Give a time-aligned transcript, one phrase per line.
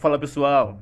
[0.00, 0.78] Fala pessoal,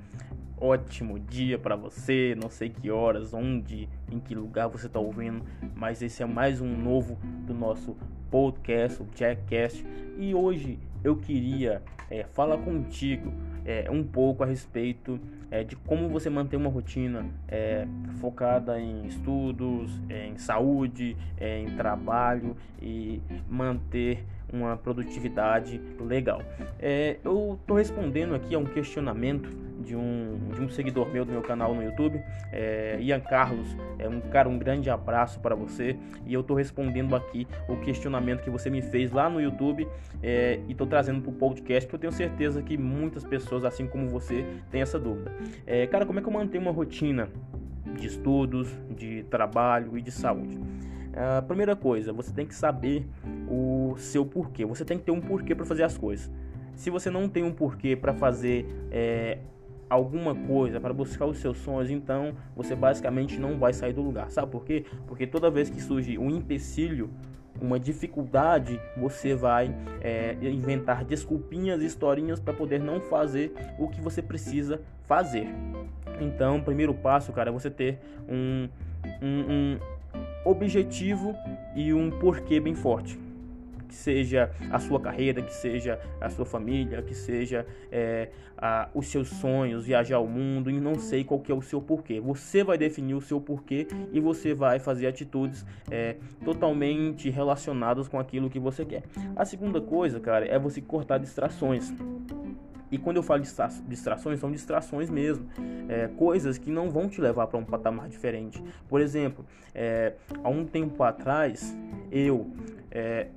[0.57, 2.37] ótimo dia para você.
[2.41, 5.43] Não sei que horas, onde, em que lugar você está ouvindo,
[5.75, 7.97] mas esse é mais um novo do nosso
[8.31, 9.85] podcast, o Jackcast.
[10.17, 13.33] E hoje eu queria é, falar contigo
[13.65, 15.19] é, um pouco a respeito
[15.51, 17.89] é, de como você manter uma rotina é,
[18.21, 26.43] focada em estudos, é, em saúde, é, em trabalho e manter uma produtividade legal.
[26.79, 31.33] É, eu estou respondendo aqui a um questionamento de um, de um seguidor meu do
[31.33, 32.21] meu canal no YouTube,
[32.53, 33.77] é, Ian Carlos.
[33.99, 35.97] É um cara, um grande abraço para você.
[36.27, 39.87] E eu estou respondendo aqui o questionamento que você me fez lá no YouTube
[40.23, 43.87] é, e estou trazendo para o podcast, porque eu tenho certeza que muitas pessoas, assim
[43.87, 45.33] como você, têm essa dúvida.
[45.67, 47.29] É, cara, como é que eu mantenho uma rotina
[47.99, 50.59] de estudos, de trabalho e de saúde?
[51.19, 53.05] A primeira coisa, você tem que saber
[53.51, 54.65] o seu porquê.
[54.65, 56.31] Você tem que ter um porquê para fazer as coisas.
[56.77, 59.39] Se você não tem um porquê para fazer é,
[59.91, 64.31] alguma coisa, para buscar os seus sonhos, então você basicamente não vai sair do lugar.
[64.31, 64.85] Sabe por quê?
[65.09, 67.11] Porque toda vez que surge um empecilho,
[67.61, 74.23] uma dificuldade, você vai é, inventar desculpinhas, historinhas para poder não fazer o que você
[74.23, 75.49] precisa fazer.
[76.21, 78.69] Então, primeiro passo, cara, é você ter um,
[79.21, 79.79] um, um
[80.45, 81.35] objetivo
[81.75, 83.19] e um porquê bem forte.
[83.87, 88.29] Que seja a sua carreira, que seja a sua família, que seja é,
[88.59, 91.81] a, os seus sonhos, viajar ao mundo, e não sei qual que é o seu
[91.81, 92.21] porquê.
[92.21, 98.19] Você vai definir o seu porquê e você vai fazer atitudes é, totalmente relacionadas com
[98.19, 99.05] aquilo que você quer.
[99.35, 101.91] A segunda coisa, cara, é você cortar distrações.
[102.91, 105.47] E quando eu falo distrações, são distrações mesmo.
[105.89, 108.63] É, coisas que não vão te levar para um patamar diferente.
[108.89, 109.45] Por exemplo,
[109.75, 111.77] é, há um tempo atrás,
[112.11, 112.51] eu
[112.91, 113.29] é,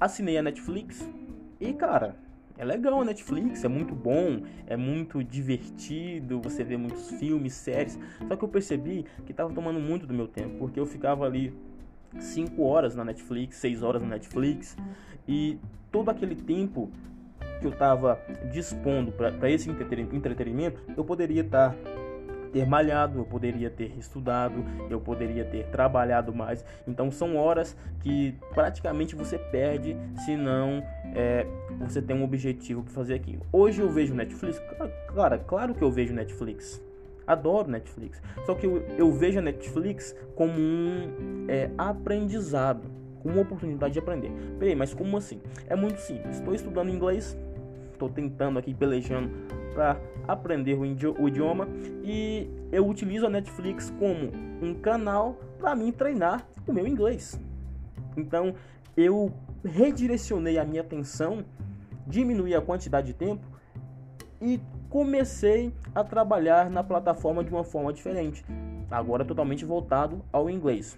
[0.00, 1.08] assinei a Netflix
[1.60, 2.16] e, cara,
[2.56, 7.96] é legal a Netflix, é muito bom, é muito divertido, você vê muitos filmes, séries.
[8.26, 11.54] Só que eu percebi que estava tomando muito do meu tempo, porque eu ficava ali
[12.18, 14.76] 5 horas na Netflix, 6 horas na Netflix,
[15.26, 15.56] e
[15.92, 16.90] todo aquele tempo
[17.58, 18.20] que eu estava
[18.50, 21.76] dispondo para esse entretenimento, eu poderia estar tá,
[22.52, 26.64] ter malhado, eu poderia ter estudado, eu poderia ter trabalhado mais.
[26.86, 30.82] Então são horas que praticamente você perde se não
[31.14, 31.46] é,
[31.80, 33.42] você tem um objetivo para fazer aquilo.
[33.52, 34.60] Hoje eu vejo Netflix,
[35.08, 36.82] claro, claro que eu vejo Netflix.
[37.26, 38.22] Adoro Netflix.
[38.46, 42.90] Só que eu, eu vejo a Netflix como um é, aprendizado,
[43.22, 44.32] como uma oportunidade de aprender.
[44.58, 45.38] Peraí, mas como assim?
[45.68, 46.38] É muito simples.
[46.38, 47.36] Estou estudando inglês,
[47.98, 49.30] estou tentando aqui pelejando
[49.74, 50.86] para aprender o
[51.26, 51.68] idioma
[52.04, 54.30] e eu utilizo a Netflix como
[54.62, 57.40] um canal para mim treinar o meu inglês.
[58.16, 58.54] Então
[58.96, 59.32] eu
[59.64, 61.44] redirecionei a minha atenção,
[62.06, 63.44] diminuí a quantidade de tempo
[64.40, 68.44] e comecei a trabalhar na plataforma de uma forma diferente,
[68.90, 70.96] agora totalmente voltado ao inglês.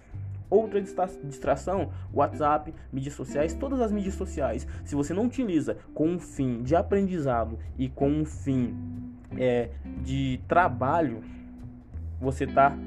[0.51, 4.67] Outra distração, WhatsApp, mídias sociais, todas as mídias sociais.
[4.83, 8.75] Se você não utiliza com um fim de aprendizado e com um fim
[9.37, 9.69] é,
[10.03, 11.23] de trabalho,
[12.19, 12.77] você tá,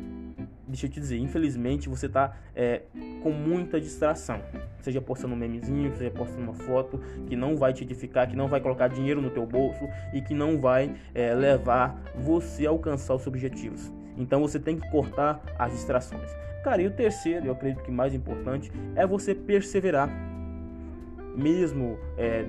[0.69, 2.83] deixa eu te dizer, infelizmente você tá é,
[3.23, 4.43] com muita distração.
[4.83, 8.47] Seja postando um memezinho, seja postando uma foto que não vai te edificar, que não
[8.47, 13.15] vai colocar dinheiro no teu bolso e que não vai é, levar você a alcançar
[13.15, 13.91] os objetivos.
[14.17, 16.31] Então você tem que cortar as distrações.
[16.63, 20.09] Cara, e o terceiro, eu acredito que mais importante, é você perseverar.
[21.37, 22.47] Mesmo é,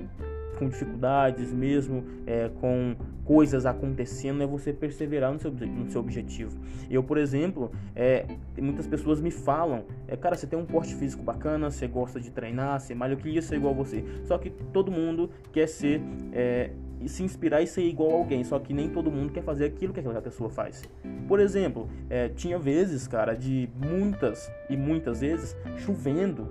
[0.58, 6.58] com dificuldades, mesmo é, com coisas acontecendo, é você perseverar no seu, no seu objetivo.
[6.88, 8.24] Eu, por exemplo, é,
[8.56, 12.30] muitas pessoas me falam, é, cara, você tem um porte físico bacana, você gosta de
[12.30, 14.04] treinar, você malha, eu queria ser igual a você.
[14.24, 16.00] Só que todo mundo quer ser
[16.32, 16.70] é,
[17.06, 19.92] se inspirar e ser igual a alguém, só que nem todo mundo quer fazer aquilo
[19.92, 20.82] que aquela pessoa faz.
[21.28, 26.48] Por exemplo, é, tinha vezes, cara, de muitas e muitas vezes chovendo,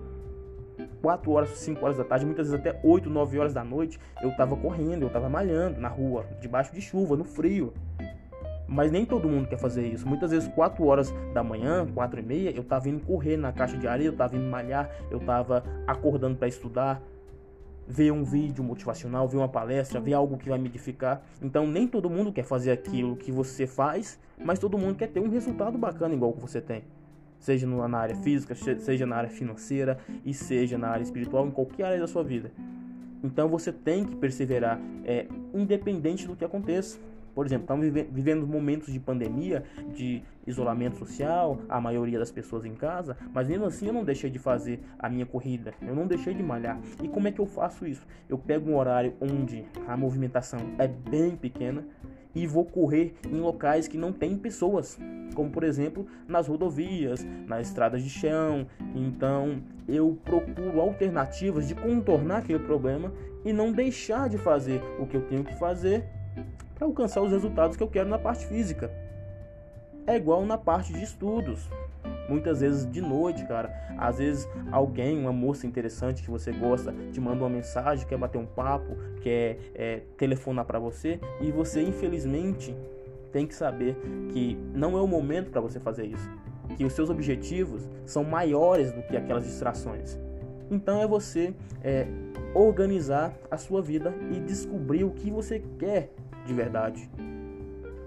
[1.02, 4.36] 4 horas, 5 horas da tarde, muitas vezes até 8, 9 horas da noite, eu
[4.36, 7.74] tava correndo, eu tava malhando na rua, debaixo de chuva, no frio.
[8.68, 10.08] Mas nem todo mundo quer fazer isso.
[10.08, 13.78] Muitas vezes, 4 horas da manhã, 4 e meia, eu tava indo correr na caixa
[13.78, 17.02] de areia, eu tava indo malhar, eu tava acordando para estudar,
[17.88, 21.22] ver um vídeo motivacional, ver uma palestra, ver algo que vai me edificar.
[21.42, 25.20] Então nem todo mundo quer fazer aquilo que você faz, mas todo mundo quer ter
[25.20, 26.84] um resultado bacana igual que você tem.
[27.40, 31.86] Seja na área física, seja na área financeira e seja na área espiritual, em qualquer
[31.86, 32.52] área da sua vida.
[33.24, 37.00] Então você tem que perseverar, é, independente do que aconteça.
[37.36, 42.74] Por exemplo, estamos vivendo momentos de pandemia, de isolamento social, a maioria das pessoas em
[42.74, 46.34] casa, mas mesmo assim eu não deixei de fazer a minha corrida, eu não deixei
[46.34, 46.80] de malhar.
[47.04, 48.08] E como é que eu faço isso?
[48.30, 51.84] Eu pego um horário onde a movimentação é bem pequena
[52.34, 55.00] e vou correr em locais que não tem pessoas,
[55.34, 58.68] como por exemplo nas rodovias, nas estradas de chão.
[58.94, 63.14] Então eu procuro alternativas de contornar aquele problema
[63.46, 66.04] e não deixar de fazer o que eu tenho que fazer
[66.76, 68.92] para alcançar os resultados que eu quero na parte física.
[70.06, 71.68] É igual na parte de estudos.
[72.30, 73.74] Muitas vezes de noite, cara.
[73.98, 78.38] Às vezes alguém, uma moça interessante que você gosta, te manda uma mensagem, quer bater
[78.38, 82.76] um papo, quer é, telefonar para você e você, infelizmente,
[83.32, 83.98] tem que saber
[84.32, 86.30] que não é o momento para você fazer isso.
[86.78, 90.20] Que os seus objetivos são maiores do que aquelas distrações.
[90.70, 92.08] Então é você é,
[92.54, 96.12] organizar a sua vida e descobrir o que você quer
[96.46, 97.10] de verdade.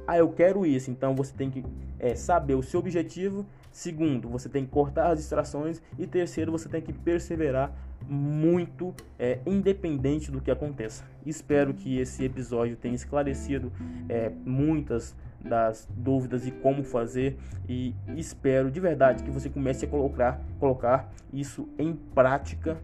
[0.06, 0.90] Ah, eu quero isso.
[0.90, 1.62] Então você tem que
[1.98, 3.44] é, saber o seu objetivo.
[3.70, 5.82] Segundo, você tem que cortar as distrações.
[5.98, 7.72] E terceiro, você tem que perseverar
[8.08, 11.04] muito, é, independente do que aconteça.
[11.26, 13.70] Espero que esse episódio tenha esclarecido
[14.08, 17.38] é, muitas das dúvidas e como fazer
[17.68, 22.76] e espero de verdade que você comece a colocar, colocar isso em prática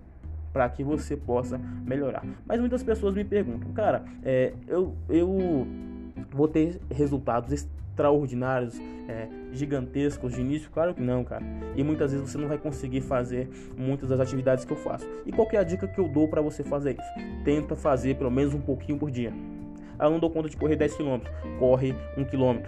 [0.54, 2.24] para que você possa melhorar.
[2.46, 5.66] Mas muitas pessoas me perguntam, cara, é, eu, eu
[6.30, 8.78] vou ter resultados extraordinários,
[9.08, 10.70] é, gigantescos de início?
[10.70, 11.44] Claro que não, cara.
[11.74, 15.04] E muitas vezes você não vai conseguir fazer muitas das atividades que eu faço.
[15.26, 17.44] E qual é a dica que eu dou para você fazer isso?
[17.44, 19.32] Tenta fazer pelo menos um pouquinho por dia.
[19.98, 21.18] Ah, não dou conta de correr 10 km,
[21.58, 22.62] corre 1 km.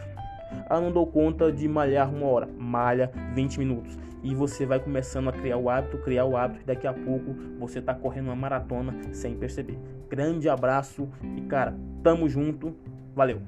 [0.69, 4.06] Ah, não dou conta de malhar uma hora, malha 20 minutos.
[4.23, 7.35] E você vai começando a criar o hábito, criar o hábito, e daqui a pouco
[7.59, 9.79] você está correndo uma maratona sem perceber.
[10.09, 12.75] Grande abraço e cara, tamo junto,
[13.15, 13.41] valeu!